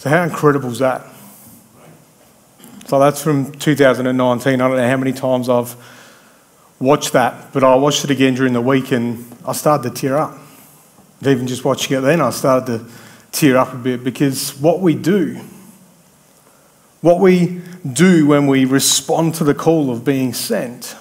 So, 0.00 0.08
how 0.08 0.22
incredible 0.22 0.70
is 0.70 0.78
that? 0.78 1.04
So, 2.86 2.98
that's 2.98 3.22
from 3.22 3.52
2019. 3.52 4.54
I 4.54 4.56
don't 4.66 4.76
know 4.78 4.88
how 4.88 4.96
many 4.96 5.12
times 5.12 5.50
I've 5.50 5.76
watched 6.78 7.12
that, 7.12 7.52
but 7.52 7.62
I 7.62 7.74
watched 7.74 8.04
it 8.04 8.10
again 8.10 8.32
during 8.32 8.54
the 8.54 8.62
week 8.62 8.92
and 8.92 9.30
I 9.46 9.52
started 9.52 9.94
to 9.94 10.00
tear 10.00 10.16
up. 10.16 10.38
even 11.20 11.46
just 11.46 11.66
watching 11.66 11.98
it 11.98 12.00
then, 12.00 12.22
I 12.22 12.30
started 12.30 12.78
to 12.78 12.90
tear 13.30 13.58
up 13.58 13.74
a 13.74 13.76
bit 13.76 14.02
because 14.02 14.58
what 14.58 14.80
we 14.80 14.94
do, 14.94 15.38
what 17.02 17.20
we 17.20 17.60
do 17.92 18.26
when 18.26 18.46
we 18.46 18.64
respond 18.64 19.34
to 19.34 19.44
the 19.44 19.54
call 19.54 19.90
of 19.90 20.02
being 20.02 20.32
sent, 20.32 20.96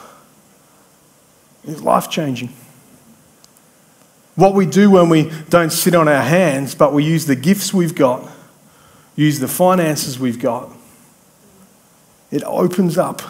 is 1.63 1.81
life 1.81 2.09
changing. 2.09 2.49
What 4.35 4.55
we 4.55 4.65
do 4.65 4.91
when 4.91 5.07
we 5.07 5.31
don't 5.47 5.71
sit 5.71 5.95
on 5.95 6.09
our 6.09 6.21
hands, 6.21 6.75
but 6.75 6.91
we 6.91 7.05
use 7.05 7.27
the 7.27 7.37
gifts 7.37 7.73
we've 7.73 7.95
got, 7.95 8.29
use 9.19 9.39
the 9.39 9.47
finances 9.49 10.17
we've 10.17 10.39
got, 10.39 10.69
it 12.31 12.41
opens 12.45 12.97
up 12.97 13.21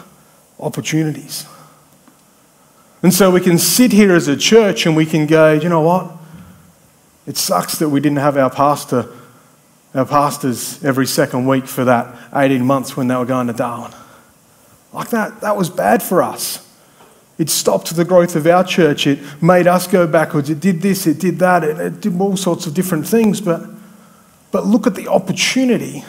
opportunities. 0.60 1.46
And 3.02 3.12
so 3.12 3.30
we 3.30 3.40
can 3.40 3.58
sit 3.58 3.90
here 3.90 4.14
as 4.14 4.28
a 4.28 4.36
church 4.36 4.86
and 4.86 4.94
we 4.94 5.04
can 5.04 5.26
go, 5.26 5.52
you 5.52 5.68
know 5.68 5.80
what? 5.80 6.12
It 7.26 7.36
sucks 7.36 7.78
that 7.78 7.88
we 7.88 8.00
didn't 8.00 8.18
have 8.18 8.36
our 8.36 8.50
pastor, 8.50 9.08
our 9.92 10.04
pastors 10.04 10.82
every 10.84 11.06
second 11.06 11.46
week 11.46 11.66
for 11.66 11.84
that 11.84 12.14
18 12.36 12.64
months 12.64 12.96
when 12.96 13.08
they 13.08 13.16
were 13.16 13.24
going 13.24 13.48
to 13.48 13.52
Darwin. 13.52 13.92
Like 14.92 15.10
that, 15.10 15.40
that 15.40 15.56
was 15.56 15.70
bad 15.70 16.04
for 16.04 16.22
us. 16.22 16.66
It 17.36 17.50
stopped 17.50 17.96
the 17.96 18.04
growth 18.04 18.36
of 18.36 18.46
our 18.46 18.62
church. 18.62 19.08
It 19.08 19.18
made 19.42 19.66
us 19.66 19.88
go 19.88 20.06
backwards. 20.06 20.50
It 20.50 20.60
did 20.60 20.82
this, 20.82 21.06
it 21.06 21.18
did 21.18 21.38
that, 21.40 21.64
it, 21.64 21.80
it 21.80 22.00
did 22.00 22.20
all 22.20 22.36
sorts 22.36 22.66
of 22.66 22.74
different 22.74 23.08
things. 23.08 23.40
But, 23.40 23.79
but 24.52 24.66
look 24.66 24.86
at 24.86 24.94
the 24.94 25.08
opportunity 25.08 26.04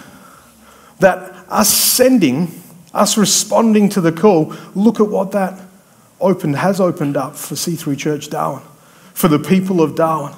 that 1.00 1.18
us 1.50 1.70
sending, 1.70 2.52
us 2.94 3.18
responding 3.18 3.90
to 3.90 4.02
the 4.02 4.12
call, 4.12 4.54
look 4.76 5.00
at 5.00 5.08
what 5.08 5.32
that 5.32 5.60
opened, 6.20 6.56
has 6.58 6.80
opened 6.80 7.18
up 7.18 7.36
for 7.36 7.56
C3 7.56 7.98
Church 7.98 8.30
Darwin, 8.30 8.64
for 9.14 9.28
the 9.28 9.40
people 9.40 9.82
of 9.82 9.96
Darwin, 9.96 10.34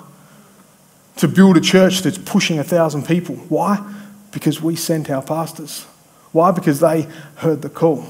to 1.17 1.27
build 1.27 1.57
a 1.57 1.61
church 1.61 1.99
that's 2.01 2.17
pushing 2.17 2.59
a 2.59 2.63
thousand 2.63 3.05
people. 3.05 3.35
Why? 3.35 3.93
Because 4.31 4.61
we 4.61 4.75
sent 4.75 5.09
our 5.09 5.21
pastors. 5.21 5.83
Why? 6.31 6.51
Because 6.51 6.79
they 6.79 7.07
heard 7.35 7.61
the 7.61 7.69
call. 7.69 8.05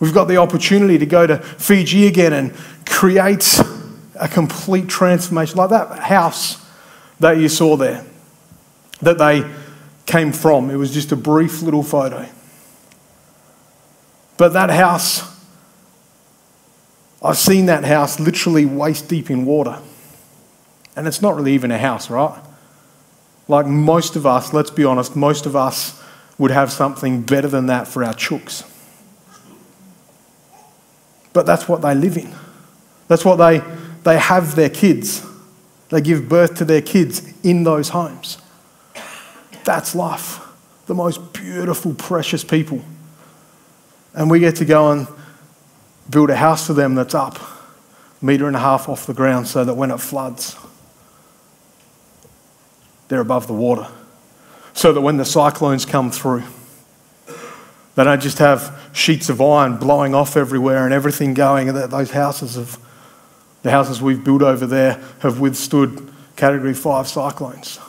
We've 0.00 0.14
got 0.14 0.24
the 0.24 0.38
opportunity 0.38 0.98
to 0.98 1.06
go 1.06 1.26
to 1.26 1.38
Fiji 1.38 2.06
again 2.06 2.32
and 2.32 2.54
create 2.86 3.60
a 4.18 4.28
complete 4.28 4.88
transformation, 4.88 5.56
like 5.56 5.70
that 5.70 5.98
house 5.98 6.64
that 7.20 7.38
you 7.38 7.48
saw 7.48 7.76
there, 7.76 8.04
that 9.00 9.18
they 9.18 9.48
came 10.06 10.32
from. 10.32 10.70
It 10.70 10.76
was 10.76 10.92
just 10.92 11.12
a 11.12 11.16
brief 11.16 11.62
little 11.62 11.82
photo. 11.82 12.26
But 14.36 14.52
that 14.52 14.70
house, 14.70 15.22
I've 17.22 17.38
seen 17.38 17.66
that 17.66 17.84
house 17.84 18.20
literally 18.20 18.66
waist 18.66 19.08
deep 19.08 19.30
in 19.30 19.44
water. 19.44 19.80
And 20.94 21.06
it's 21.06 21.20
not 21.20 21.36
really 21.36 21.52
even 21.52 21.70
a 21.70 21.78
house, 21.78 22.10
right? 22.10 22.42
Like 23.48 23.66
most 23.66 24.16
of 24.16 24.26
us, 24.26 24.52
let's 24.52 24.70
be 24.70 24.84
honest, 24.84 25.14
most 25.14 25.46
of 25.46 25.54
us 25.54 26.02
would 26.38 26.50
have 26.50 26.70
something 26.72 27.22
better 27.22 27.48
than 27.48 27.66
that 27.66 27.88
for 27.88 28.04
our 28.04 28.14
chooks. 28.14 28.68
But 31.32 31.46
that's 31.46 31.68
what 31.68 31.82
they 31.82 31.94
live 31.94 32.16
in. 32.16 32.34
That's 33.08 33.24
what 33.24 33.36
they, 33.36 33.62
they 34.04 34.18
have 34.18 34.56
their 34.56 34.70
kids. 34.70 35.24
They 35.90 36.00
give 36.00 36.28
birth 36.28 36.56
to 36.56 36.64
their 36.64 36.82
kids 36.82 37.32
in 37.42 37.64
those 37.64 37.90
homes. 37.90 38.38
That's 39.66 39.96
life. 39.96 40.40
The 40.86 40.94
most 40.94 41.32
beautiful, 41.32 41.92
precious 41.92 42.44
people. 42.44 42.80
And 44.14 44.30
we 44.30 44.38
get 44.38 44.56
to 44.56 44.64
go 44.64 44.92
and 44.92 45.08
build 46.08 46.30
a 46.30 46.36
house 46.36 46.68
for 46.68 46.72
them 46.72 46.94
that's 46.94 47.14
up, 47.14 47.36
a 48.22 48.24
metre 48.24 48.46
and 48.46 48.54
a 48.54 48.60
half 48.60 48.88
off 48.88 49.06
the 49.06 49.12
ground, 49.12 49.48
so 49.48 49.64
that 49.64 49.74
when 49.74 49.90
it 49.90 49.98
floods, 49.98 50.56
they're 53.08 53.20
above 53.20 53.48
the 53.48 53.52
water. 53.52 53.88
So 54.72 54.92
that 54.92 55.00
when 55.00 55.16
the 55.16 55.24
cyclones 55.24 55.84
come 55.84 56.12
through, 56.12 56.44
they 57.96 58.04
don't 58.04 58.22
just 58.22 58.38
have 58.38 58.88
sheets 58.92 59.28
of 59.28 59.40
iron 59.40 59.78
blowing 59.78 60.14
off 60.14 60.36
everywhere 60.36 60.84
and 60.84 60.94
everything 60.94 61.34
going. 61.34 61.72
Those 61.74 62.12
houses 62.12 62.54
have, 62.54 62.78
the 63.62 63.72
houses 63.72 64.00
we've 64.00 64.22
built 64.22 64.42
over 64.42 64.64
there 64.64 65.02
have 65.20 65.40
withstood 65.40 66.08
category 66.36 66.74
five 66.74 67.08
cyclones. 67.08 67.80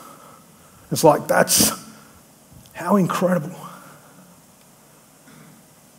It's 0.92 1.04
like, 1.04 1.28
that's 1.28 1.72
how 2.74 2.96
incredible. 2.96 3.56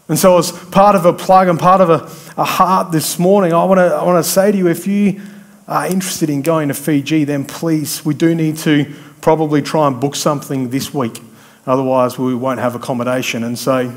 And 0.09 0.19
so, 0.19 0.39
as 0.39 0.51
part 0.51 0.97
of 0.97 1.05
a 1.05 1.13
plug 1.13 1.49
and 1.49 1.59
part 1.59 1.83
of 1.83 1.91
a, 1.91 2.41
a 2.41 2.45
heart 2.45 2.93
this 2.93 3.19
morning, 3.19 3.53
I 3.53 3.65
want 3.65 3.79
to 3.79 3.95
I 3.95 4.05
wanna 4.05 4.23
say 4.23 4.51
to 4.51 4.57
you 4.57 4.67
if 4.69 4.87
you 4.87 5.21
are 5.67 5.87
interested 5.87 6.31
in 6.31 6.41
going 6.41 6.69
to 6.69 6.75
Fiji, 6.75 7.25
then 7.25 7.45
please, 7.45 8.03
we 8.07 8.15
do 8.15 8.35
need 8.35 8.57
to 8.59 8.91
probably 9.21 9.61
try 9.61 9.87
and 9.87 10.01
book 10.01 10.17
something 10.17 10.71
this 10.71 10.95
week. 10.95 11.21
Otherwise, 11.67 12.19
we 12.19 12.35
won't 12.35 12.59
have 12.59 12.75
accommodation. 12.75 13.45
And 13.45 13.59
so 13.59 13.95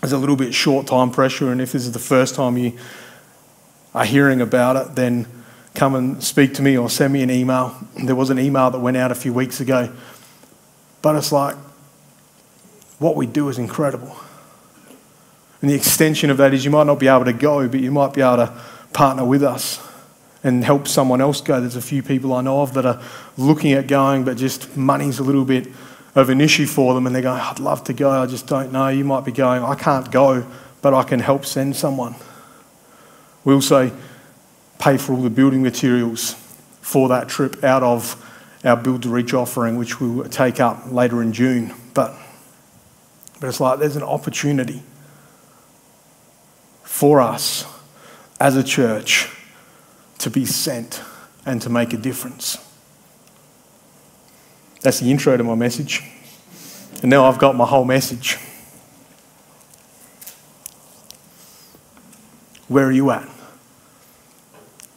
there's 0.00 0.12
a 0.12 0.18
little 0.18 0.34
bit 0.34 0.52
short 0.52 0.88
time 0.88 1.12
pressure. 1.12 1.52
And 1.52 1.60
if 1.60 1.70
this 1.70 1.84
is 1.84 1.92
the 1.92 2.00
first 2.00 2.34
time 2.34 2.58
you 2.58 2.76
are 3.94 4.04
hearing 4.04 4.40
about 4.40 4.74
it, 4.74 4.96
then 4.96 5.28
come 5.74 5.94
and 5.94 6.22
speak 6.22 6.54
to 6.54 6.62
me 6.62 6.76
or 6.76 6.90
send 6.90 7.12
me 7.12 7.22
an 7.22 7.30
email. 7.30 7.76
There 8.04 8.14
was 8.14 8.30
an 8.30 8.38
email 8.38 8.70
that 8.70 8.78
went 8.78 8.96
out 8.96 9.10
a 9.10 9.14
few 9.14 9.32
weeks 9.32 9.60
ago. 9.60 9.92
But 11.00 11.16
it's 11.16 11.32
like, 11.32 11.56
what 12.98 13.16
we 13.16 13.26
do 13.26 13.48
is 13.48 13.58
incredible. 13.58 14.16
And 15.60 15.70
the 15.70 15.74
extension 15.74 16.30
of 16.30 16.36
that 16.38 16.52
is 16.54 16.64
you 16.64 16.70
might 16.70 16.86
not 16.86 16.98
be 16.98 17.08
able 17.08 17.24
to 17.24 17.32
go, 17.32 17.66
but 17.68 17.80
you 17.80 17.90
might 17.90 18.12
be 18.12 18.20
able 18.20 18.36
to 18.36 18.60
partner 18.92 19.24
with 19.24 19.42
us 19.42 19.80
and 20.44 20.64
help 20.64 20.88
someone 20.88 21.20
else 21.20 21.40
go. 21.40 21.60
There's 21.60 21.76
a 21.76 21.82
few 21.82 22.02
people 22.02 22.32
I 22.32 22.42
know 22.42 22.62
of 22.62 22.74
that 22.74 22.84
are 22.84 23.00
looking 23.36 23.72
at 23.72 23.86
going, 23.86 24.24
but 24.24 24.36
just 24.36 24.76
money's 24.76 25.18
a 25.18 25.22
little 25.22 25.44
bit 25.44 25.68
of 26.14 26.28
an 26.28 26.40
issue 26.40 26.66
for 26.66 26.94
them 26.94 27.06
and 27.06 27.14
they're 27.14 27.22
going, 27.22 27.40
I'd 27.40 27.60
love 27.60 27.84
to 27.84 27.92
go, 27.92 28.10
I 28.10 28.26
just 28.26 28.46
don't 28.46 28.72
know. 28.72 28.88
You 28.88 29.04
might 29.04 29.24
be 29.24 29.32
going, 29.32 29.62
I 29.62 29.74
can't 29.76 30.10
go, 30.10 30.46
but 30.82 30.92
I 30.92 31.04
can 31.04 31.20
help 31.20 31.46
send 31.46 31.76
someone. 31.76 32.16
We 33.44 33.54
also 33.54 33.90
pay 34.82 34.96
for 34.96 35.12
all 35.12 35.22
the 35.22 35.30
building 35.30 35.62
materials 35.62 36.34
for 36.80 37.08
that 37.08 37.28
trip 37.28 37.62
out 37.62 37.84
of 37.84 38.16
our 38.64 38.76
Build 38.76 39.02
to 39.02 39.08
Reach 39.08 39.32
offering, 39.32 39.76
which 39.76 40.00
we 40.00 40.10
will 40.10 40.28
take 40.28 40.58
up 40.58 40.90
later 40.90 41.22
in 41.22 41.32
June. 41.32 41.72
But, 41.94 42.16
but 43.40 43.46
it's 43.46 43.60
like 43.60 43.78
there's 43.78 43.94
an 43.94 44.02
opportunity 44.02 44.82
for 46.82 47.20
us 47.20 47.64
as 48.40 48.56
a 48.56 48.64
church 48.64 49.30
to 50.18 50.30
be 50.30 50.44
sent 50.44 51.00
and 51.46 51.62
to 51.62 51.70
make 51.70 51.92
a 51.92 51.96
difference. 51.96 52.58
That's 54.80 54.98
the 54.98 55.12
intro 55.12 55.36
to 55.36 55.44
my 55.44 55.54
message. 55.54 56.02
And 57.02 57.10
now 57.10 57.26
I've 57.26 57.38
got 57.38 57.54
my 57.54 57.66
whole 57.66 57.84
message. 57.84 58.36
Where 62.66 62.86
are 62.86 62.92
you 62.92 63.12
at 63.12 63.28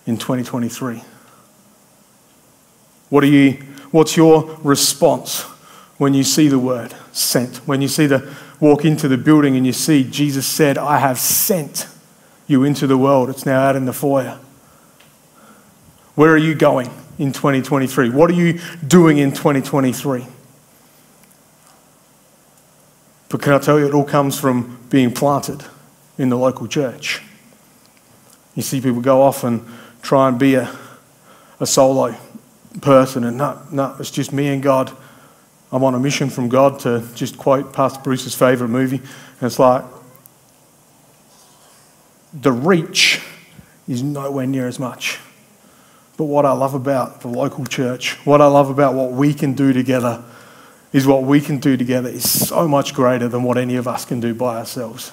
in 0.05 0.17
2023? 0.17 1.03
What 3.09 3.23
are 3.23 3.27
you, 3.27 3.53
what's 3.91 4.17
your 4.17 4.57
response 4.63 5.41
when 5.97 6.13
you 6.13 6.23
see 6.23 6.47
the 6.47 6.59
word 6.59 6.93
sent? 7.11 7.57
When 7.67 7.81
you 7.81 7.87
see 7.87 8.07
the 8.07 8.35
walk 8.59 8.85
into 8.85 9.07
the 9.07 9.17
building 9.17 9.55
and 9.57 9.65
you 9.65 9.73
see 9.73 10.03
Jesus 10.03 10.47
said, 10.47 10.77
I 10.77 10.99
have 10.99 11.19
sent 11.19 11.87
you 12.47 12.63
into 12.63 12.87
the 12.87 12.97
world. 12.97 13.29
It's 13.29 13.45
now 13.45 13.61
out 13.61 13.75
in 13.75 13.85
the 13.85 13.93
foyer. 13.93 14.39
Where 16.15 16.31
are 16.31 16.37
you 16.37 16.55
going? 16.55 16.89
in 17.17 17.31
2023? 17.31 18.09
What 18.09 18.29
are 18.29 18.33
you 18.33 18.59
doing 18.85 19.17
in 19.17 19.31
2023? 19.31 20.25
But 23.29 23.41
can 23.41 23.53
I 23.53 23.59
tell 23.59 23.79
you, 23.79 23.87
it 23.87 23.93
all 23.93 24.05
comes 24.05 24.39
from 24.39 24.79
being 24.89 25.13
planted 25.13 25.63
in 26.17 26.29
the 26.29 26.37
local 26.37 26.67
church. 26.67 27.21
You 28.53 28.61
see 28.61 28.79
people 28.79 29.01
go 29.01 29.21
off 29.21 29.43
and 29.43 29.65
try 30.05 30.29
and 30.29 30.39
be 30.39 30.55
a, 30.55 30.73
a 31.59 31.65
solo 31.65 32.15
person, 32.81 33.23
and 33.23 33.37
no, 33.37 33.61
no, 33.71 33.95
it's 33.99 34.11
just 34.11 34.31
me 34.31 34.47
and 34.47 34.61
God. 34.61 34.95
I'm 35.71 35.83
on 35.83 35.95
a 35.95 35.99
mission 35.99 36.29
from 36.29 36.47
God 36.47 36.79
to 36.81 37.05
just 37.15 37.37
quote 37.37 37.73
Pastor 37.73 37.99
Bruce's 38.03 38.35
favourite 38.35 38.69
movie, 38.69 38.97
and 38.97 39.43
it's 39.43 39.59
like 39.59 39.83
the 42.33 42.51
reach 42.51 43.21
is 43.87 44.01
nowhere 44.03 44.47
near 44.47 44.67
as 44.67 44.79
much 44.79 45.19
but 46.17 46.25
what 46.25 46.45
I 46.45 46.53
love 46.53 46.73
about 46.73 47.21
the 47.21 47.27
local 47.27 47.65
church, 47.65 48.13
what 48.25 48.41
I 48.41 48.47
love 48.47 48.69
about 48.69 48.93
what 48.93 49.11
we 49.11 49.33
can 49.33 49.53
do 49.53 49.73
together, 49.73 50.23
is 50.93 51.05
what 51.05 51.23
we 51.23 51.41
can 51.41 51.59
do 51.59 51.75
together 51.75 52.07
is 52.07 52.47
so 52.47 52.67
much 52.67 52.93
greater 52.93 53.27
than 53.27 53.43
what 53.43 53.57
any 53.57 53.75
of 53.75 53.87
us 53.87 54.05
can 54.05 54.21
do 54.21 54.33
by 54.33 54.57
ourselves. 54.57 55.11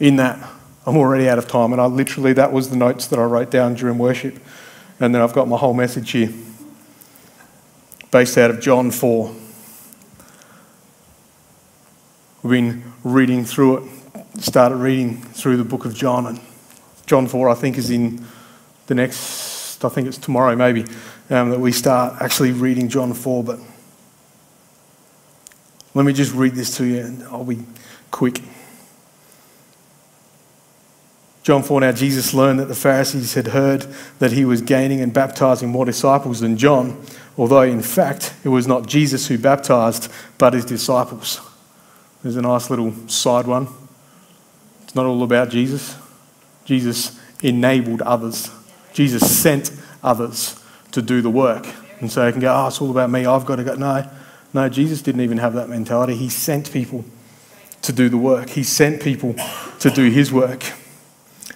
In 0.00 0.16
that, 0.16 0.38
I'm 0.86 0.96
already 0.96 1.28
out 1.28 1.38
of 1.38 1.48
time. 1.48 1.72
And 1.72 1.80
I 1.80 1.86
literally, 1.86 2.32
that 2.34 2.52
was 2.52 2.70
the 2.70 2.76
notes 2.76 3.06
that 3.08 3.18
I 3.18 3.24
wrote 3.24 3.50
down 3.50 3.74
during 3.74 3.98
worship. 3.98 4.38
And 5.00 5.14
then 5.14 5.22
I've 5.22 5.32
got 5.32 5.48
my 5.48 5.56
whole 5.56 5.74
message 5.74 6.10
here, 6.10 6.32
based 8.10 8.36
out 8.38 8.50
of 8.50 8.60
John 8.60 8.90
4. 8.90 9.34
We've 12.42 12.50
been 12.50 12.92
reading 13.04 13.44
through 13.44 13.84
it, 13.84 14.42
started 14.42 14.76
reading 14.76 15.18
through 15.18 15.56
the 15.56 15.64
book 15.64 15.84
of 15.84 15.94
John. 15.94 16.26
And 16.26 16.40
John 17.06 17.26
4, 17.26 17.48
I 17.48 17.54
think, 17.54 17.78
is 17.78 17.90
in 17.90 18.24
the 18.86 18.94
next, 18.94 19.84
I 19.84 19.88
think 19.88 20.08
it's 20.08 20.18
tomorrow 20.18 20.56
maybe, 20.56 20.84
um, 21.30 21.50
that 21.50 21.60
we 21.60 21.72
start 21.72 22.20
actually 22.20 22.52
reading 22.52 22.88
John 22.88 23.12
4. 23.12 23.44
But 23.44 23.60
let 25.94 26.04
me 26.04 26.12
just 26.12 26.32
read 26.34 26.54
this 26.54 26.76
to 26.78 26.84
you 26.84 27.00
and 27.00 27.22
I'll 27.24 27.44
be 27.44 27.64
quick. 28.10 28.40
John 31.48 31.62
4 31.62 31.80
Now 31.80 31.92
Jesus 31.92 32.34
learned 32.34 32.60
that 32.60 32.66
the 32.66 32.74
Pharisees 32.74 33.32
had 33.32 33.46
heard 33.46 33.86
that 34.18 34.32
he 34.32 34.44
was 34.44 34.60
gaining 34.60 35.00
and 35.00 35.14
baptizing 35.14 35.70
more 35.70 35.86
disciples 35.86 36.40
than 36.40 36.58
John, 36.58 37.02
although 37.38 37.62
in 37.62 37.80
fact 37.80 38.34
it 38.44 38.50
was 38.50 38.66
not 38.66 38.86
Jesus 38.86 39.28
who 39.28 39.38
baptized, 39.38 40.12
but 40.36 40.52
his 40.52 40.66
disciples. 40.66 41.40
There's 42.22 42.36
a 42.36 42.42
nice 42.42 42.68
little 42.68 42.92
side 43.08 43.46
one. 43.46 43.66
It's 44.82 44.94
not 44.94 45.06
all 45.06 45.22
about 45.22 45.48
Jesus. 45.48 45.96
Jesus 46.66 47.18
enabled 47.42 48.02
others, 48.02 48.50
Jesus 48.92 49.34
sent 49.40 49.72
others 50.02 50.62
to 50.92 51.00
do 51.00 51.22
the 51.22 51.30
work. 51.30 51.66
And 52.00 52.12
so 52.12 52.26
you 52.26 52.32
can 52.32 52.42
go, 52.42 52.54
oh, 52.54 52.66
it's 52.66 52.78
all 52.82 52.90
about 52.90 53.08
me, 53.08 53.24
I've 53.24 53.46
got 53.46 53.56
to 53.56 53.64
go. 53.64 53.74
No, 53.74 54.06
no, 54.52 54.68
Jesus 54.68 55.00
didn't 55.00 55.22
even 55.22 55.38
have 55.38 55.54
that 55.54 55.70
mentality. 55.70 56.14
He 56.14 56.28
sent 56.28 56.70
people 56.70 57.06
to 57.80 57.92
do 57.94 58.10
the 58.10 58.18
work, 58.18 58.50
He 58.50 58.62
sent 58.62 59.00
people 59.00 59.34
to 59.80 59.88
do 59.88 60.10
His 60.10 60.30
work. 60.30 60.74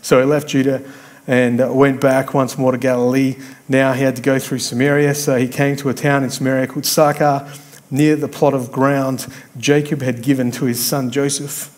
So 0.02 0.18
he 0.18 0.26
left 0.26 0.48
Judah 0.48 0.82
and 1.26 1.60
uh, 1.60 1.72
went 1.72 2.00
back 2.00 2.34
once 2.34 2.58
more 2.58 2.72
to 2.72 2.78
Galilee. 2.78 3.36
Now 3.68 3.92
he 3.92 4.02
had 4.02 4.16
to 4.16 4.22
go 4.22 4.38
through 4.38 4.58
Samaria, 4.58 5.14
so 5.14 5.38
he 5.38 5.48
came 5.48 5.76
to 5.76 5.88
a 5.88 5.94
town 5.94 6.24
in 6.24 6.30
Samaria 6.30 6.66
called 6.66 6.84
Sychar, 6.84 7.50
near 7.90 8.16
the 8.16 8.28
plot 8.28 8.54
of 8.54 8.72
ground 8.72 9.26
Jacob 9.56 10.02
had 10.02 10.22
given 10.22 10.50
to 10.52 10.64
his 10.64 10.84
son 10.84 11.10
Joseph. 11.10 11.70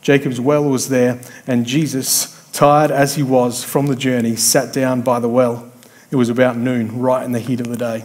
Jacob's 0.00 0.40
well 0.40 0.64
was 0.64 0.88
there, 0.88 1.20
and 1.46 1.66
Jesus, 1.66 2.50
tired 2.52 2.90
as 2.90 3.16
he 3.16 3.22
was 3.22 3.62
from 3.62 3.88
the 3.88 3.96
journey, 3.96 4.36
sat 4.36 4.72
down 4.72 5.02
by 5.02 5.18
the 5.18 5.28
well. 5.28 5.70
It 6.10 6.16
was 6.16 6.28
about 6.28 6.56
noon, 6.56 6.98
right 6.98 7.24
in 7.24 7.32
the 7.32 7.40
heat 7.40 7.60
of 7.60 7.68
the 7.68 7.76
day. 7.76 8.04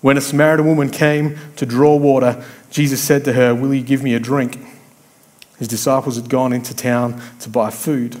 When 0.00 0.16
a 0.16 0.20
Samaritan 0.20 0.66
woman 0.66 0.90
came 0.90 1.36
to 1.56 1.66
draw 1.66 1.96
water, 1.96 2.44
Jesus 2.70 3.02
said 3.02 3.24
to 3.24 3.32
her, 3.32 3.54
Will 3.54 3.74
you 3.74 3.82
give 3.82 4.02
me 4.02 4.14
a 4.14 4.20
drink? 4.20 4.58
His 5.58 5.68
disciples 5.68 6.16
had 6.16 6.28
gone 6.28 6.52
into 6.52 6.74
town 6.74 7.20
to 7.40 7.48
buy 7.48 7.70
food. 7.70 8.20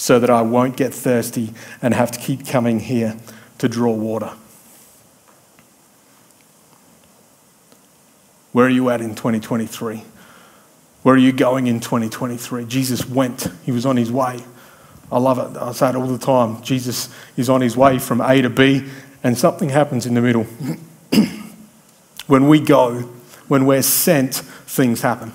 so 0.00 0.18
that 0.18 0.30
I 0.30 0.40
won't 0.40 0.78
get 0.78 0.94
thirsty 0.94 1.52
and 1.82 1.92
have 1.92 2.10
to 2.12 2.18
keep 2.18 2.46
coming 2.46 2.80
here 2.80 3.18
to 3.58 3.68
draw 3.68 3.92
water. 3.92 4.32
Where 8.52 8.64
are 8.64 8.70
you 8.70 8.88
at 8.88 9.02
in 9.02 9.14
2023? 9.14 10.02
Where 11.02 11.14
are 11.14 11.18
you 11.18 11.32
going 11.32 11.66
in 11.66 11.80
2023? 11.80 12.64
Jesus 12.64 13.04
went, 13.04 13.48
he 13.62 13.72
was 13.72 13.84
on 13.84 13.98
his 13.98 14.10
way. 14.10 14.42
I 15.12 15.18
love 15.18 15.38
it. 15.38 15.60
I 15.60 15.70
say 15.72 15.90
it 15.90 15.96
all 15.96 16.06
the 16.06 16.16
time. 16.16 16.62
Jesus 16.62 17.14
is 17.36 17.50
on 17.50 17.60
his 17.60 17.76
way 17.76 17.98
from 17.98 18.22
A 18.22 18.40
to 18.40 18.48
B 18.48 18.88
and 19.22 19.36
something 19.36 19.68
happens 19.68 20.06
in 20.06 20.14
the 20.14 20.22
middle. 20.22 20.44
when 22.26 22.48
we 22.48 22.58
go, 22.58 23.00
when 23.48 23.66
we're 23.66 23.82
sent, 23.82 24.36
things 24.36 25.02
happen. 25.02 25.34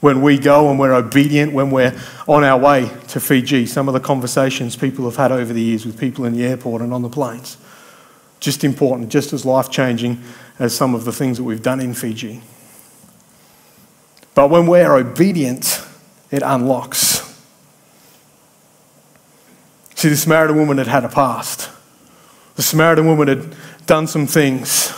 When 0.00 0.22
we 0.22 0.38
go 0.38 0.70
and 0.70 0.78
we're 0.78 0.94
obedient, 0.94 1.52
when 1.52 1.70
we're 1.70 1.94
on 2.26 2.42
our 2.42 2.58
way 2.58 2.90
to 3.08 3.20
Fiji, 3.20 3.66
some 3.66 3.86
of 3.86 3.94
the 3.94 4.00
conversations 4.00 4.74
people 4.74 5.04
have 5.04 5.16
had 5.16 5.30
over 5.30 5.52
the 5.52 5.60
years 5.60 5.84
with 5.84 6.00
people 6.00 6.24
in 6.24 6.34
the 6.34 6.44
airport 6.44 6.80
and 6.80 6.94
on 6.94 7.02
the 7.02 7.10
planes, 7.10 7.58
just 8.40 8.64
important, 8.64 9.10
just 9.10 9.32
as 9.34 9.44
life 9.44 9.70
changing 9.70 10.22
as 10.58 10.74
some 10.74 10.94
of 10.94 11.04
the 11.04 11.12
things 11.12 11.36
that 11.36 11.44
we've 11.44 11.62
done 11.62 11.80
in 11.80 11.92
Fiji. 11.92 12.40
But 14.34 14.48
when 14.48 14.66
we're 14.66 14.94
obedient, 14.94 15.84
it 16.30 16.42
unlocks. 16.42 17.20
See, 19.96 20.08
the 20.08 20.16
Samaritan 20.16 20.56
woman 20.56 20.78
had 20.78 20.86
had 20.86 21.04
a 21.04 21.10
past. 21.10 21.68
The 22.56 22.62
Samaritan 22.62 23.06
woman 23.06 23.28
had 23.28 23.54
done 23.84 24.06
some 24.06 24.26
things 24.26 24.94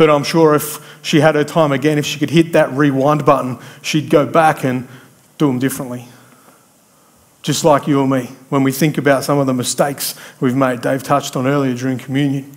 that 0.00 0.08
I'm 0.08 0.24
sure 0.24 0.54
if 0.54 0.98
she 1.02 1.20
had 1.20 1.34
her 1.34 1.44
time 1.44 1.72
again, 1.72 1.98
if 1.98 2.06
she 2.06 2.18
could 2.18 2.30
hit 2.30 2.52
that 2.54 2.72
rewind 2.72 3.26
button, 3.26 3.58
she'd 3.82 4.08
go 4.08 4.24
back 4.26 4.64
and 4.64 4.88
do 5.36 5.46
them 5.46 5.58
differently. 5.58 6.06
Just 7.42 7.64
like 7.64 7.86
you 7.86 8.00
and 8.00 8.10
me, 8.10 8.30
when 8.48 8.62
we 8.62 8.72
think 8.72 8.96
about 8.96 9.24
some 9.24 9.38
of 9.38 9.46
the 9.46 9.52
mistakes 9.52 10.14
we've 10.40 10.56
made, 10.56 10.80
Dave 10.80 11.02
touched 11.02 11.36
on 11.36 11.46
earlier 11.46 11.74
during 11.74 11.98
communion. 11.98 12.50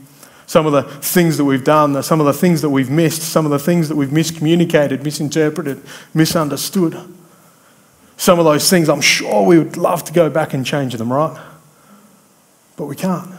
Some 0.46 0.65
of 0.65 0.72
the 0.72 0.84
things 0.84 1.36
that 1.36 1.44
we've 1.44 1.65
done, 1.65 2.01
some 2.01 2.22
of 2.22 2.25
the 2.25 2.34
things 2.34 2.62
that 2.62 2.70
we've 2.70 2.89
missed, 2.89 3.24
some 3.24 3.44
of 3.44 3.51
the 3.51 3.60
things 3.60 3.89
that 3.89 3.98
we've 3.98 4.10
miscommunicated, 4.10 5.03
misinterpreted, 5.03 5.82
misunderstood. 6.13 6.98
Some 8.15 8.39
of 8.39 8.46
those 8.46 8.70
things, 8.70 8.88
I'm 8.88 9.01
sure 9.01 9.46
we 9.46 9.58
would 9.60 9.75
love 9.75 10.06
to 10.06 10.13
go 10.13 10.29
back 10.29 10.53
and 10.53 10.65
change 10.65 10.94
them, 10.94 11.12
right? 11.12 11.38
But 12.77 12.86
we 12.86 12.96
can't. 12.96 13.29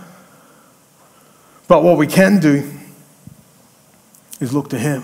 But 1.68 1.82
what 1.82 1.96
we 1.96 2.06
can 2.06 2.38
do 2.38 2.70
is 4.44 4.52
look 4.52 4.70
to 4.70 4.78
Him. 4.78 5.02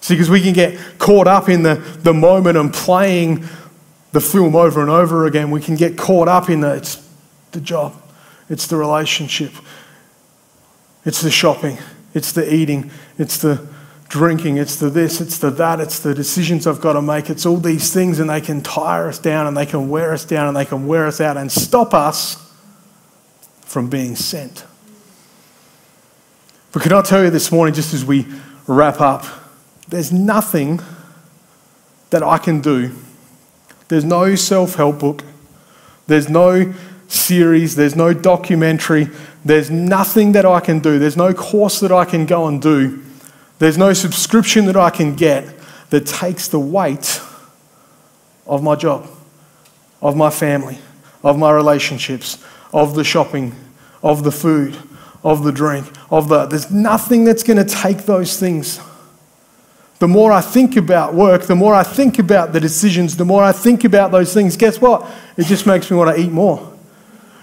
See, 0.00 0.14
because 0.14 0.30
we 0.30 0.40
can 0.40 0.52
get 0.52 0.78
caught 0.98 1.26
up 1.26 1.48
in 1.48 1.62
the, 1.62 1.74
the 1.74 2.14
moment 2.14 2.56
and 2.56 2.72
playing 2.72 3.44
the 4.12 4.20
film 4.20 4.56
over 4.56 4.80
and 4.80 4.90
over 4.90 5.26
again. 5.26 5.50
We 5.50 5.60
can 5.60 5.76
get 5.76 5.98
caught 5.98 6.28
up 6.28 6.48
in 6.48 6.60
the, 6.60 6.74
it's 6.74 7.06
the 7.52 7.60
job, 7.60 7.94
it's 8.48 8.66
the 8.66 8.76
relationship, 8.76 9.52
it's 11.04 11.20
the 11.20 11.30
shopping, 11.30 11.78
it's 12.14 12.32
the 12.32 12.52
eating, 12.52 12.90
it's 13.18 13.38
the 13.38 13.66
drinking, 14.08 14.56
it's 14.56 14.76
the 14.76 14.90
this, 14.90 15.20
it's 15.20 15.38
the 15.38 15.50
that, 15.50 15.80
it's 15.80 16.00
the 16.00 16.14
decisions 16.14 16.66
I've 16.66 16.80
got 16.80 16.94
to 16.94 17.02
make. 17.02 17.30
It's 17.30 17.46
all 17.46 17.58
these 17.58 17.92
things, 17.92 18.18
and 18.18 18.28
they 18.28 18.40
can 18.40 18.62
tire 18.62 19.08
us 19.08 19.18
down 19.18 19.46
and 19.46 19.56
they 19.56 19.66
can 19.66 19.88
wear 19.88 20.12
us 20.12 20.24
down 20.24 20.48
and 20.48 20.56
they 20.56 20.64
can 20.64 20.86
wear 20.86 21.06
us 21.06 21.20
out 21.20 21.36
and 21.36 21.50
stop 21.50 21.94
us 21.94 22.36
from 23.60 23.88
being 23.88 24.16
sent. 24.16 24.64
But 26.72 26.82
can 26.82 26.92
I 26.92 27.02
tell 27.02 27.24
you 27.24 27.30
this 27.30 27.50
morning, 27.50 27.74
just 27.74 27.92
as 27.94 28.04
we 28.04 28.26
wrap 28.66 29.00
up, 29.00 29.24
there's 29.88 30.12
nothing 30.12 30.80
that 32.10 32.22
I 32.22 32.38
can 32.38 32.60
do. 32.60 32.92
There's 33.88 34.04
no 34.04 34.36
self 34.36 34.76
help 34.76 35.00
book, 35.00 35.24
there's 36.06 36.28
no 36.28 36.72
series, 37.08 37.74
there's 37.74 37.96
no 37.96 38.14
documentary, 38.14 39.08
there's 39.44 39.68
nothing 39.68 40.32
that 40.32 40.46
I 40.46 40.60
can 40.60 40.78
do, 40.78 41.00
there's 41.00 41.16
no 41.16 41.34
course 41.34 41.80
that 41.80 41.90
I 41.90 42.04
can 42.04 42.24
go 42.24 42.46
and 42.46 42.62
do, 42.62 43.02
there's 43.58 43.76
no 43.76 43.92
subscription 43.92 44.66
that 44.66 44.76
I 44.76 44.90
can 44.90 45.16
get 45.16 45.52
that 45.90 46.06
takes 46.06 46.46
the 46.46 46.60
weight 46.60 47.20
of 48.46 48.62
my 48.62 48.76
job, 48.76 49.08
of 50.00 50.16
my 50.16 50.30
family, 50.30 50.78
of 51.24 51.36
my 51.36 51.50
relationships, 51.50 52.38
of 52.72 52.94
the 52.94 53.02
shopping, 53.02 53.56
of 54.04 54.22
the 54.22 54.30
food 54.30 54.76
of 55.22 55.44
the 55.44 55.52
drink, 55.52 55.86
of 56.10 56.28
the. 56.28 56.46
There's 56.46 56.70
nothing 56.70 57.24
that's 57.24 57.42
going 57.42 57.58
to 57.58 57.64
take 57.64 58.06
those 58.06 58.38
things 58.38 58.80
The 60.00 60.08
more 60.08 60.32
I 60.32 60.40
think 60.40 60.76
about 60.78 61.14
work, 61.14 61.42
the 61.42 61.54
more 61.54 61.74
I 61.74 61.82
think 61.82 62.18
about 62.18 62.54
the 62.54 62.60
decisions, 62.60 63.18
the 63.18 63.26
more 63.26 63.44
I 63.44 63.52
think 63.52 63.84
about 63.84 64.10
those 64.10 64.32
things, 64.32 64.56
guess 64.56 64.80
what? 64.80 65.06
It 65.36 65.44
just 65.44 65.66
makes 65.66 65.90
me 65.90 65.96
want 65.98 66.16
to 66.16 66.20
eat 66.20 66.32
more. 66.32 66.72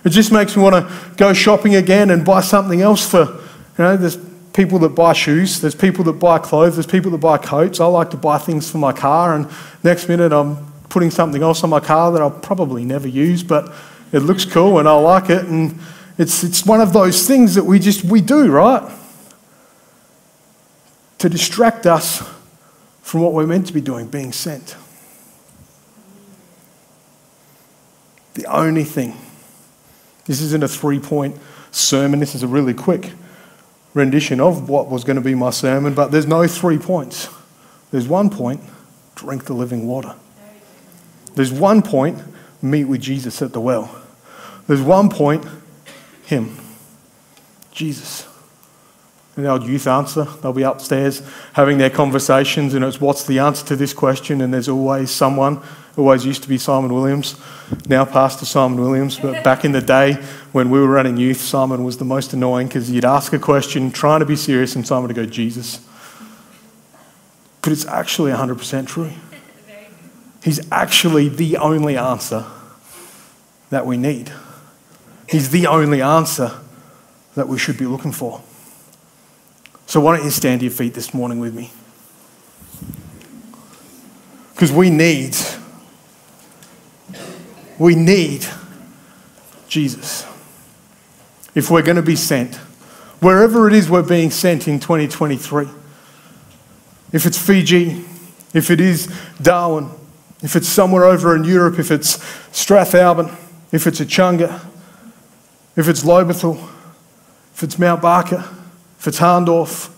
It 0.04 0.10
just 0.10 0.32
makes 0.32 0.58
me 0.58 0.64
want 0.64 0.74
to 0.74 1.16
go 1.18 1.34
shopping 1.34 1.76
again 1.76 2.10
and 2.10 2.26
buy 2.26 2.42
something 2.42 2.82
else 2.82 3.08
for, 3.08 3.26
you 3.26 3.44
know, 3.78 3.96
there's 3.96 4.18
people 4.54 4.80
that 4.80 4.90
buy 4.90 5.14
shoes, 5.14 5.62
there's 5.62 5.76
people 5.76 6.04
that 6.06 6.14
buy 6.14 6.40
clothes, 6.40 6.76
there's 6.76 6.88
people 6.88 7.12
that 7.12 7.20
buy 7.20 7.38
coats. 7.38 7.80
I 7.80 7.86
like 7.86 8.10
to 8.10 8.18
buy 8.18 8.40
things 8.40 8.72
for 8.72 8.80
my 8.80 8.92
car, 8.92 9.36
and 9.36 9.48
next 9.84 10.10
minute 10.10 10.34
I'm 10.34 10.58
putting 10.90 11.12
something 11.12 11.44
else 11.44 11.64
on 11.64 11.70
my 11.70 11.80
car 11.80 12.12
that 12.12 12.24
I'll 12.24 12.32
probably 12.32 12.84
never 12.86 13.08
use, 13.08 13.44
but 13.44 13.72
it 14.12 14.20
looks 14.20 14.46
cool 14.46 14.80
and 14.80 14.90
I 14.90 14.94
like 14.94 15.30
it. 15.30 15.46
And 15.46 15.80
it's, 16.18 16.44
it's 16.44 16.66
one 16.66 16.82
of 16.82 16.94
those 16.94 17.28
things 17.28 17.56
that 17.56 17.64
we 17.64 17.80
just, 17.80 18.04
we 18.04 18.22
do, 18.22 18.52
right? 18.52 18.92
To 21.20 21.30
distract 21.30 21.86
us 21.86 22.28
from 23.02 23.22
what 23.22 23.34
we're 23.34 23.48
meant 23.48 23.68
to 23.68 23.74
be 23.74 23.82
doing, 23.82 24.08
being 24.08 24.32
sent. 24.32 24.76
The 28.34 28.46
only 28.46 28.84
thing, 28.84 29.16
this 30.26 30.42
isn't 30.42 30.64
a 30.64 30.68
three 30.68 31.00
point 31.00 31.38
sermon, 31.72 32.20
this 32.20 32.36
is 32.36 32.44
a 32.44 32.48
really 32.48 32.74
quick 32.74 33.12
rendition 33.94 34.40
of 34.40 34.70
what 34.70 34.90
was 34.90 35.04
going 35.04 35.16
to 35.16 35.22
be 35.22 35.36
my 35.36 35.50
sermon, 35.50 35.94
but 35.94 36.12
there's 36.12 36.28
no 36.28 36.48
three 36.48 36.78
points. 36.78 37.30
There's 37.92 38.08
one 38.08 38.30
point 38.30 38.62
drink 39.16 39.46
the 39.46 39.54
living 39.54 39.88
water. 39.88 40.16
There's 41.34 41.52
one 41.52 41.82
point 41.82 42.20
meet 42.62 42.86
with 42.86 43.02
Jesus 43.02 43.42
at 43.42 43.54
the 43.54 43.60
well. 43.60 43.90
There's 44.68 44.82
one 44.82 45.10
point 45.10 45.46
Him, 46.28 46.58
Jesus. 47.72 48.28
And 49.38 49.48
our 49.48 49.62
youth 49.62 49.88
answer, 49.88 50.26
they'll 50.42 50.52
be 50.52 50.64
upstairs 50.64 51.22
having 51.54 51.78
their 51.78 51.90
conversations, 51.90 52.74
and 52.74 52.84
it's 52.84 53.00
what's 53.00 53.24
the 53.24 53.40
answer 53.40 53.66
to 53.68 53.78
this 53.78 53.94
question? 53.94 54.42
And 54.42 54.54
there's 54.54 54.68
always 54.68 55.10
someone, 55.10 55.62
always 55.96 56.26
used 56.26 56.44
to 56.44 56.50
be 56.50 56.58
Simon 56.58 56.94
Williams, 56.94 57.40
now 57.88 58.04
Pastor 58.04 58.46
Simon 58.46 58.82
Williams, 58.82 59.18
but 59.18 59.42
back 59.42 59.64
in 59.64 59.72
the 59.72 59.82
day 59.82 60.16
when 60.52 60.70
we 60.70 60.82
were 60.82 60.90
running 60.90 61.16
youth, 61.16 61.40
Simon 61.40 61.86
was 61.86 61.98
the 61.98 62.04
most 62.04 62.34
annoying 62.34 62.68
because 62.68 62.92
you'd 62.92 63.06
ask 63.06 63.32
a 63.32 63.40
question, 63.40 63.90
trying 63.90 64.20
to 64.20 64.26
be 64.26 64.36
serious, 64.36 64.76
and 64.76 64.86
Simon 64.86 65.08
would 65.08 65.16
go, 65.16 65.26
Jesus. 65.26 65.80
But 67.62 67.72
it's 67.72 67.86
actually 67.86 68.34
100% 68.34 68.86
true. 68.86 69.12
He's 70.44 70.70
actually 70.74 71.30
the 71.30 71.56
only 71.56 71.96
answer 71.96 72.46
that 73.70 73.86
we 73.86 73.96
need. 73.96 74.34
He's 75.28 75.50
the 75.50 75.68
only 75.68 76.02
answer 76.02 76.52
that 77.36 77.48
we 77.48 77.60
should 77.60 77.78
be 77.78 77.86
looking 77.86 78.12
for. 78.12 78.42
So, 79.86 80.02
why 80.02 80.16
don't 80.16 80.26
you 80.26 80.32
stand 80.32 80.62
to 80.62 80.66
your 80.66 80.74
feet 80.74 80.94
this 80.94 81.14
morning 81.14 81.40
with 81.40 81.54
me? 81.54 81.72
Because 84.54 84.72
we 84.72 84.90
need, 84.90 85.36
we 87.78 87.96
need 87.96 88.46
Jesus. 89.68 90.26
If 91.54 91.70
we're 91.70 91.84
going 91.84 91.96
to 91.98 92.02
be 92.02 92.16
sent, 92.16 92.56
wherever 93.20 93.68
it 93.68 93.74
is 93.74 93.90
we're 93.90 94.02
being 94.02 94.32
sent 94.32 94.68
in 94.68 94.80
2023, 94.80 95.68
if 97.14 97.26
it's 97.26 97.38
Fiji, 97.38 98.04
if 98.54 98.72
it 98.72 98.82
is 98.82 99.14
Darwin, 99.42 99.90
if 100.42 100.56
it's 100.56 100.68
somewhere 100.68 101.06
over 101.06 101.36
in 101.36 101.44
Europe, 101.44 101.80
if 101.80 101.92
it's 101.92 102.18
Strathalbyn, 102.52 103.34
if 103.72 103.88
it's 103.88 104.00
Echunga, 104.00 104.60
if 105.78 105.88
it's 105.88 106.04
Lobethal, 106.04 106.56
if 107.54 107.64
it's 107.64 107.78
Mount 107.78 108.02
Barker, 108.02 108.44
if 109.00 109.08
it's 109.08 109.20
Hahndorf, 109.20 109.94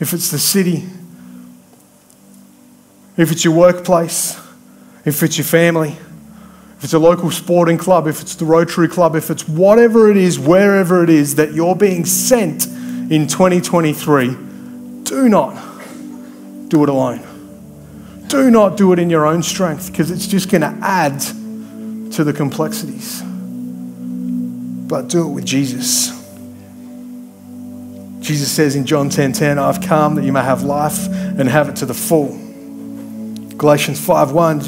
if 0.00 0.12
it's 0.12 0.30
the 0.30 0.38
city, 0.38 0.84
if 3.16 3.30
it's 3.30 3.44
your 3.44 3.54
workplace, 3.54 4.40
if 5.04 5.22
it's 5.22 5.36
your 5.36 5.44
family, 5.44 5.90
if 5.90 6.84
it's 6.84 6.94
a 6.94 6.98
local 6.98 7.30
sporting 7.30 7.76
club, 7.76 8.06
if 8.06 8.22
it's 8.22 8.34
the 8.34 8.44
Rotary 8.44 8.88
Club, 8.88 9.14
if 9.14 9.30
it's 9.30 9.46
whatever 9.46 10.10
it 10.10 10.16
is, 10.16 10.38
wherever 10.38 11.04
it 11.04 11.10
is 11.10 11.36
that 11.36 11.52
you're 11.52 11.76
being 11.76 12.04
sent 12.04 12.66
in 12.66 13.26
2023, 13.26 14.28
do 15.04 15.28
not 15.28 15.54
do 16.68 16.82
it 16.82 16.88
alone. 16.88 17.20
Do 18.28 18.50
not 18.50 18.78
do 18.78 18.92
it 18.92 18.98
in 18.98 19.10
your 19.10 19.26
own 19.26 19.42
strength 19.42 19.88
because 19.92 20.10
it's 20.10 20.26
just 20.26 20.50
going 20.50 20.62
to 20.62 20.74
add 20.80 21.20
to 22.12 22.24
the 22.24 22.32
complexities. 22.32 23.22
But 24.92 25.08
do 25.08 25.26
it 25.26 25.30
with 25.30 25.46
Jesus. 25.46 26.10
Jesus 28.20 28.52
says 28.52 28.76
in 28.76 28.84
John 28.84 29.08
10:10, 29.08 29.14
10, 29.14 29.32
10, 29.32 29.58
I've 29.58 29.80
come 29.80 30.16
that 30.16 30.24
you 30.24 30.32
may 30.32 30.42
have 30.42 30.64
life 30.64 31.06
and 31.06 31.48
have 31.48 31.70
it 31.70 31.76
to 31.76 31.86
the 31.86 31.94
full. 31.94 32.36
Galatians 33.56 34.06
5:1 34.06 34.60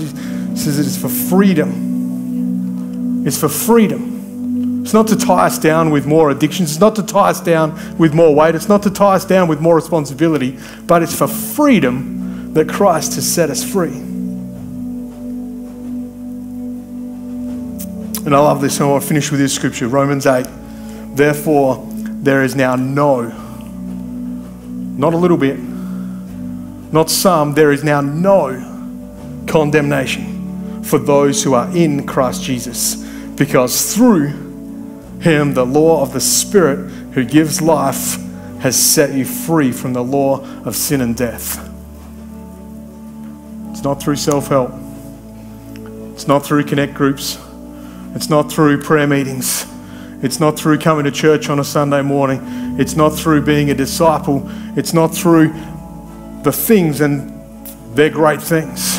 says 0.56 0.78
it 0.78 0.86
is 0.86 0.96
for 0.96 1.10
freedom. 1.10 3.22
It's 3.26 3.36
for 3.36 3.50
freedom. 3.50 4.80
It's 4.82 4.94
not 4.94 5.08
to 5.08 5.16
tie 5.16 5.44
us 5.44 5.58
down 5.58 5.90
with 5.90 6.06
more 6.06 6.30
addictions. 6.30 6.70
It's 6.70 6.80
not 6.80 6.96
to 6.96 7.02
tie 7.02 7.28
us 7.28 7.42
down 7.42 7.78
with 7.98 8.14
more 8.14 8.34
weight. 8.34 8.54
It's 8.54 8.70
not 8.70 8.82
to 8.84 8.90
tie 8.90 9.16
us 9.16 9.26
down 9.26 9.46
with 9.46 9.60
more 9.60 9.76
responsibility, 9.76 10.56
but 10.86 11.02
it's 11.02 11.14
for 11.14 11.28
freedom 11.28 12.54
that 12.54 12.66
Christ 12.66 13.16
has 13.16 13.30
set 13.30 13.50
us 13.50 13.62
free. 13.62 14.00
And 18.24 18.34
I 18.34 18.38
love 18.38 18.60
this, 18.60 18.78
and 18.78 18.88
I 18.88 18.90
want 18.92 19.02
to 19.02 19.08
finish 19.08 19.30
with 19.30 19.40
this 19.40 19.54
scripture 19.54 19.88
Romans 19.88 20.26
8. 20.26 20.46
Therefore, 21.14 21.86
there 21.90 22.42
is 22.42 22.56
now 22.56 22.74
no 22.74 23.44
not 24.96 25.12
a 25.12 25.16
little 25.16 25.36
bit, 25.36 25.58
not 25.58 27.10
some. 27.10 27.54
There 27.54 27.72
is 27.72 27.82
now 27.82 28.00
no 28.00 29.44
condemnation 29.48 30.82
for 30.84 30.98
those 30.98 31.42
who 31.42 31.54
are 31.54 31.68
in 31.76 32.06
Christ 32.06 32.42
Jesus, 32.42 32.96
because 33.36 33.94
through 33.94 34.28
him, 35.20 35.54
the 35.54 35.66
law 35.66 36.02
of 36.02 36.12
the 36.12 36.20
Spirit 36.20 36.90
who 37.12 37.24
gives 37.24 37.60
life 37.60 38.16
has 38.60 38.80
set 38.80 39.12
you 39.12 39.24
free 39.24 39.72
from 39.72 39.92
the 39.92 40.04
law 40.04 40.40
of 40.64 40.76
sin 40.76 41.00
and 41.00 41.16
death. 41.16 41.58
It's 43.70 43.82
not 43.82 44.02
through 44.02 44.16
self 44.16 44.48
help, 44.48 44.72
it's 46.12 46.28
not 46.28 46.46
through 46.46 46.64
connect 46.64 46.94
groups, 46.94 47.38
it's 48.14 48.28
not 48.28 48.50
through 48.50 48.80
prayer 48.80 49.08
meetings. 49.08 49.66
It's 50.22 50.38
not 50.38 50.56
through 50.56 50.78
coming 50.78 51.04
to 51.04 51.10
church 51.10 51.48
on 51.48 51.58
a 51.58 51.64
Sunday 51.64 52.00
morning. 52.00 52.40
It's 52.78 52.94
not 52.94 53.10
through 53.10 53.42
being 53.44 53.70
a 53.70 53.74
disciple. 53.74 54.42
It's 54.76 54.94
not 54.94 55.08
through 55.08 55.48
the 56.42 56.52
things, 56.52 57.00
and 57.00 57.30
they're 57.96 58.10
great 58.10 58.40
things. 58.40 58.98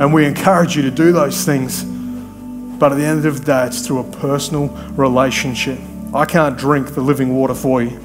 And 0.00 0.14
we 0.14 0.24
encourage 0.24 0.76
you 0.76 0.82
to 0.82 0.90
do 0.90 1.10
those 1.10 1.44
things. 1.44 1.82
But 1.82 2.92
at 2.92 2.94
the 2.98 3.04
end 3.04 3.26
of 3.26 3.40
the 3.40 3.44
day, 3.44 3.66
it's 3.66 3.84
through 3.84 3.98
a 3.98 4.10
personal 4.18 4.68
relationship. 4.92 5.80
I 6.14 6.24
can't 6.24 6.56
drink 6.56 6.94
the 6.94 7.00
living 7.00 7.34
water 7.34 7.54
for 7.54 7.82
you. 7.82 8.00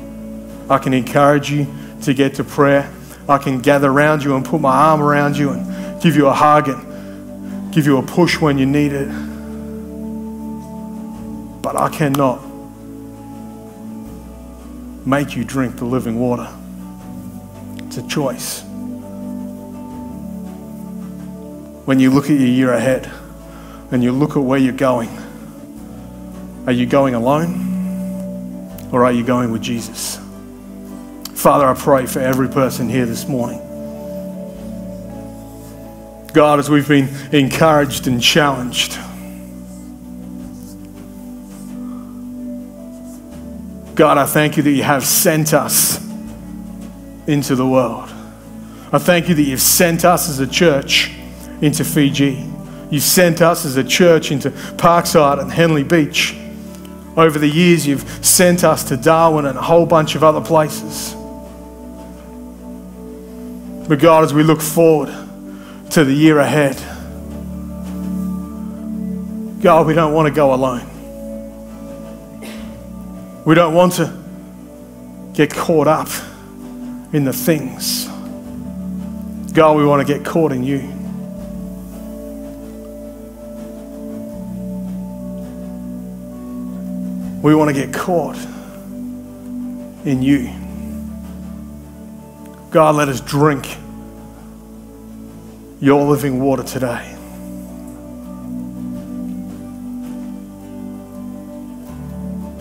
I 0.67 0.79
can 0.79 0.93
encourage 0.93 1.51
you 1.51 1.67
to 2.01 2.13
get 2.13 2.33
to 2.35 2.43
prayer. 2.43 2.91
I 3.29 3.37
can 3.37 3.61
gather 3.61 3.91
around 3.91 4.23
you 4.23 4.35
and 4.35 4.43
put 4.43 4.59
my 4.59 4.75
arm 4.75 5.01
around 5.01 5.37
you 5.37 5.51
and 5.51 6.01
give 6.01 6.15
you 6.15 6.27
a 6.27 6.33
hug 6.33 6.69
and 6.69 7.71
give 7.71 7.85
you 7.85 7.99
a 7.99 8.03
push 8.03 8.41
when 8.41 8.57
you 8.57 8.65
need 8.65 8.93
it 8.93 9.07
but 11.63 11.77
I 11.77 11.89
cannot 11.89 12.43
make 15.07 15.35
you 15.35 15.45
drink 15.45 15.77
the 15.77 15.85
living 15.85 16.19
water. 16.19 16.47
It's 17.87 17.97
a 17.97 18.07
choice. 18.07 18.63
When 21.85 21.99
you 21.99 22.11
look 22.11 22.25
at 22.25 22.37
your 22.37 22.49
year 22.49 22.73
ahead 22.73 23.09
and 23.91 24.03
you 24.03 24.11
look 24.11 24.31
at 24.31 24.43
where 24.43 24.59
you're 24.59 24.73
going, 24.73 25.09
are 26.67 26.73
you 26.73 26.85
going 26.85 27.15
alone 27.15 28.89
or 28.91 29.05
are 29.05 29.11
you 29.13 29.23
going 29.23 29.49
with 29.49 29.61
Jesus? 29.61 30.19
Father, 31.33 31.65
I 31.65 31.73
pray 31.75 32.05
for 32.05 32.19
every 32.19 32.49
person 32.49 32.89
here 32.89 33.05
this 33.05 33.25
morning. 33.27 33.59
God, 36.33 36.59
as 36.59 36.69
we've 36.69 36.87
been 36.87 37.09
encouraged 37.31 38.07
and 38.07 38.21
challenged, 38.21 38.97
God, 43.95 44.17
I 44.17 44.25
thank 44.25 44.57
you 44.57 44.63
that 44.63 44.71
you 44.71 44.83
have 44.83 45.05
sent 45.05 45.53
us 45.53 46.03
into 47.27 47.55
the 47.55 47.67
world. 47.67 48.09
I 48.91 48.97
thank 48.97 49.29
you 49.29 49.35
that 49.35 49.43
you've 49.43 49.61
sent 49.61 50.03
us 50.03 50.29
as 50.29 50.39
a 50.39 50.47
church 50.47 51.11
into 51.61 51.83
Fiji. 51.83 52.49
You've 52.89 53.03
sent 53.03 53.41
us 53.41 53.65
as 53.65 53.77
a 53.77 53.83
church 53.83 54.31
into 54.31 54.49
Parkside 54.49 55.39
and 55.39 55.51
Henley 55.51 55.83
Beach. 55.83 56.35
Over 57.15 57.37
the 57.37 57.47
years, 57.47 57.85
you've 57.85 58.07
sent 58.25 58.63
us 58.63 58.83
to 58.85 58.97
Darwin 58.97 59.45
and 59.45 59.57
a 59.57 59.61
whole 59.61 59.85
bunch 59.85 60.15
of 60.15 60.23
other 60.23 60.41
places. 60.41 61.13
But 63.87 63.99
God, 63.99 64.23
as 64.23 64.33
we 64.33 64.43
look 64.43 64.61
forward 64.61 65.09
to 65.91 66.03
the 66.03 66.13
year 66.13 66.39
ahead, 66.39 66.75
God, 69.61 69.85
we 69.85 69.93
don't 69.93 70.13
want 70.13 70.27
to 70.27 70.33
go 70.33 70.53
alone. 70.53 70.92
We 73.45 73.55
don't 73.55 73.73
want 73.73 73.93
to 73.93 74.23
get 75.33 75.53
caught 75.53 75.87
up 75.87 76.07
in 77.13 77.25
the 77.25 77.33
things. 77.33 78.07
God, 79.53 79.77
we 79.77 79.85
want 79.85 80.05
to 80.05 80.13
get 80.13 80.25
caught 80.25 80.53
in 80.53 80.63
you. 80.63 80.79
We 87.43 87.53
want 87.53 87.67
to 87.67 87.73
get 87.73 87.93
caught 87.93 88.37
in 90.05 90.21
you. 90.21 90.49
God, 92.71 92.95
let 92.95 93.09
us 93.09 93.19
drink 93.19 93.77
your 95.81 96.09
living 96.09 96.41
water 96.41 96.63
today. 96.63 97.12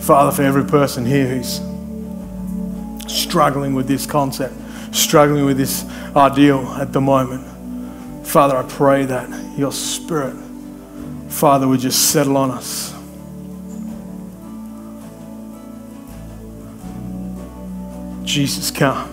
Father, 0.03 0.31
for 0.35 0.43
every 0.43 0.65
person 0.65 1.05
here 1.05 1.25
who's 1.25 1.61
struggling 3.07 3.73
with 3.73 3.87
this 3.87 4.05
concept, 4.05 4.53
struggling 4.93 5.45
with 5.45 5.55
this 5.55 5.85
ideal 6.13 6.67
at 6.77 6.91
the 6.91 6.99
moment, 6.99 8.27
Father, 8.27 8.57
I 8.57 8.63
pray 8.63 9.05
that 9.05 9.57
your 9.57 9.71
Spirit, 9.71 10.35
Father, 11.29 11.69
would 11.69 11.79
just 11.79 12.11
settle 12.11 12.35
on 12.35 12.51
us. 12.51 12.93
Jesus, 18.25 18.71
come. 18.71 19.07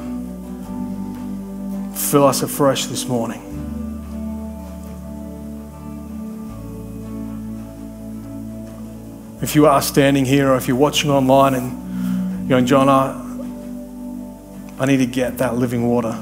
Fill 1.94 2.26
us 2.26 2.42
afresh 2.42 2.87
this 2.87 3.06
morning. 3.06 3.50
If 9.42 9.54
you 9.54 9.66
are 9.66 9.80
standing 9.80 10.26
here 10.26 10.50
or 10.50 10.56
if 10.56 10.68
you're 10.68 10.76
watching 10.76 11.11
online 11.11 11.54
and 11.54 12.40
you're 12.40 12.59
going, 12.59 12.66
John, 12.66 12.90
I, 12.90 13.16
I 14.82 14.87
need 14.87 14.99
to 14.99 15.06
get 15.06 15.38
that 15.38 15.56
living 15.56 15.88
water. 15.88 16.14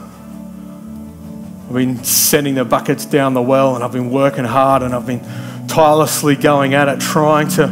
I've 1.69 1.75
been 1.75 2.03
sending 2.05 2.55
the 2.55 2.65
buckets 2.65 3.05
down 3.05 3.35
the 3.35 3.43
well 3.43 3.75
and 3.75 3.83
I've 3.83 3.93
been 3.93 4.11
working 4.11 4.45
hard 4.45 4.83
and 4.83 4.95
I've 4.95 5.05
been 5.07 5.21
tirelessly 5.67 6.37
going 6.37 6.75
at 6.75 6.89
it, 6.89 7.01
trying 7.01 7.49
to 7.49 7.67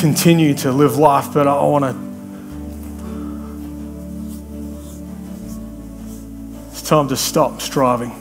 continue 0.00 0.54
to 0.54 0.70
live 0.70 0.96
life, 0.96 1.34
but 1.34 1.48
I 1.48 1.62
want 1.62 1.84
to. 1.84 2.04
It's 6.70 6.82
time 6.82 7.08
to 7.08 7.16
stop 7.16 7.60
striving 7.60 8.12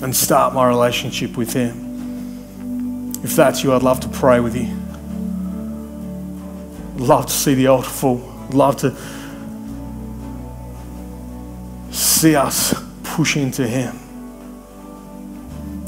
and 0.00 0.14
start 0.14 0.54
my 0.54 0.68
relationship 0.68 1.36
with 1.36 1.52
Him. 1.52 1.83
If 3.24 3.34
that's 3.36 3.64
you, 3.64 3.72
I'd 3.72 3.82
love 3.82 4.00
to 4.00 4.08
pray 4.08 4.38
with 4.38 4.54
you. 4.54 4.68
Love 7.02 7.24
to 7.26 7.32
see 7.32 7.54
the 7.54 7.68
altar 7.68 7.88
full. 7.88 8.18
Love 8.50 8.76
to 8.76 8.94
see 11.90 12.36
us 12.36 12.74
push 13.02 13.38
into 13.38 13.66
Him. 13.66 13.98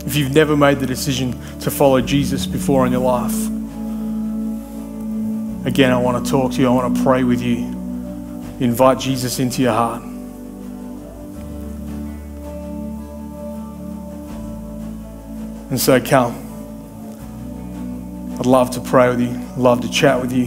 If 0.07 0.17
you've 0.17 0.33
never 0.33 0.57
made 0.57 0.81
the 0.81 0.87
decision 0.87 1.33
to 1.61 1.71
follow 1.71 2.01
Jesus 2.01 2.47
before 2.47 2.87
in 2.87 2.93
your 2.93 3.03
life, 3.03 3.35
again, 5.67 5.93
I 5.93 5.99
want 5.99 6.25
to 6.25 6.31
talk 6.31 6.53
to 6.53 6.61
you. 6.61 6.69
I 6.69 6.71
want 6.71 6.97
to 6.97 7.03
pray 7.03 7.23
with 7.23 7.43
you. 7.43 7.57
Invite 8.61 8.99
Jesus 8.99 9.39
into 9.39 9.61
your 9.61 9.75
heart. 9.75 10.03
And 15.71 15.79
so 15.79 16.01
come. 16.01 16.46
I'd 18.47 18.51
love 18.51 18.71
to 18.71 18.81
pray 18.81 19.09
with 19.09 19.21
you, 19.21 19.33
love 19.57 19.81
to 19.81 19.91
chat 19.91 20.21
with 20.21 20.31
you. 20.33 20.47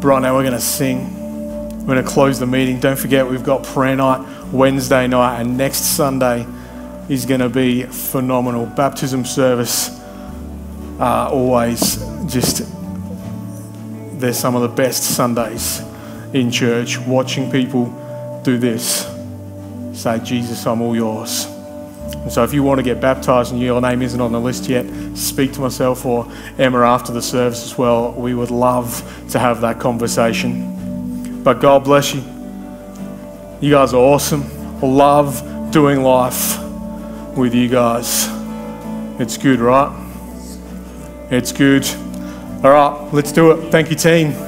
But 0.00 0.06
right 0.06 0.22
now, 0.22 0.36
we're 0.36 0.44
going 0.44 0.52
to 0.52 0.60
sing. 0.60 1.80
We're 1.80 1.94
going 1.94 2.04
to 2.04 2.08
close 2.08 2.38
the 2.38 2.46
meeting. 2.46 2.78
Don't 2.78 2.96
forget, 2.96 3.28
we've 3.28 3.42
got 3.42 3.64
prayer 3.64 3.96
night 3.96 4.24
Wednesday 4.52 5.08
night, 5.08 5.40
and 5.40 5.58
next 5.58 5.96
Sunday 5.96 6.46
is 7.08 7.26
going 7.26 7.40
to 7.40 7.48
be 7.48 7.82
phenomenal. 7.82 8.66
Baptism 8.66 9.24
service, 9.24 9.88
uh, 11.00 11.28
always 11.32 11.96
just, 12.26 12.58
they're 14.20 14.32
some 14.32 14.54
of 14.54 14.62
the 14.62 14.68
best 14.68 15.16
Sundays 15.16 15.82
in 16.32 16.52
church. 16.52 17.00
Watching 17.00 17.50
people 17.50 17.86
do 18.44 18.58
this 18.58 19.12
say, 19.92 20.20
Jesus, 20.20 20.64
I'm 20.68 20.82
all 20.82 20.94
yours. 20.94 21.57
And 22.14 22.32
so 22.32 22.44
if 22.44 22.52
you 22.52 22.62
want 22.62 22.78
to 22.78 22.82
get 22.82 23.00
baptized 23.00 23.52
and 23.52 23.60
your 23.60 23.80
name 23.80 24.02
isn't 24.02 24.20
on 24.20 24.32
the 24.32 24.40
list 24.40 24.68
yet, 24.68 24.86
speak 25.16 25.52
to 25.54 25.60
myself 25.60 26.04
or 26.04 26.30
Emma 26.58 26.80
after 26.80 27.12
the 27.12 27.22
service 27.22 27.64
as 27.64 27.78
well. 27.78 28.12
We 28.12 28.34
would 28.34 28.50
love 28.50 29.02
to 29.30 29.38
have 29.38 29.60
that 29.62 29.78
conversation. 29.80 31.42
But 31.42 31.60
God 31.60 31.84
bless 31.84 32.14
you. 32.14 32.22
You 33.60 33.72
guys 33.72 33.94
are 33.94 34.00
awesome. 34.00 34.44
Love 34.80 35.70
doing 35.70 36.02
life 36.02 36.58
with 37.36 37.54
you 37.54 37.68
guys. 37.68 38.28
It's 39.20 39.36
good, 39.36 39.60
right? 39.60 39.94
It's 41.30 41.52
good. 41.52 41.86
All 42.64 42.70
right, 42.70 43.08
let's 43.12 43.32
do 43.32 43.52
it. 43.52 43.70
Thank 43.70 43.90
you, 43.90 43.96
team. 43.96 44.47